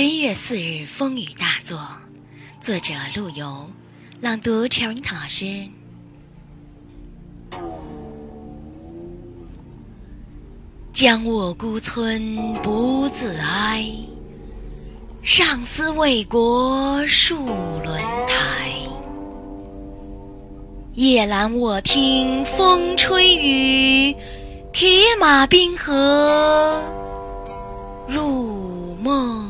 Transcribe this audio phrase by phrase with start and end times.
[0.00, 1.78] 十一月四日风雨大作，
[2.58, 3.68] 作者陆游，
[4.22, 5.68] 朗读 Cherry 老师。
[10.94, 13.92] 将我孤村不自哀，
[15.22, 17.36] 上思为国戍
[17.84, 18.72] 轮台。
[20.94, 24.16] 夜阑卧听风吹雨，
[24.72, 26.82] 铁马冰河
[28.08, 29.49] 入梦。